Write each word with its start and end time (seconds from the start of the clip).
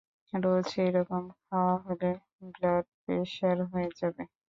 রোজ 0.33 0.69
এ-রকম 0.79 1.23
খাওয়া 1.41 1.75
হলে 1.85 2.09
ব্লাড 2.49 2.85
প্রেসার 3.01 3.57
হয়ে 3.71 3.89
যাবে। 3.99 4.23